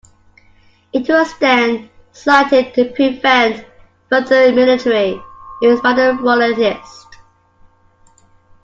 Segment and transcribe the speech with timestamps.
[0.93, 3.63] It was then slighted to prevent
[4.09, 5.21] further military
[5.61, 7.05] use by the Royalists.